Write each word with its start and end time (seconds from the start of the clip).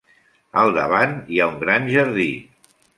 Al 0.61 0.73
davant 0.79 1.15
hi 1.35 1.39
ha 1.43 1.51
un 1.53 1.63
gran 1.67 1.89
jardí. 1.95 2.31